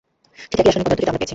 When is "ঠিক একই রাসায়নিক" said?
0.51-0.85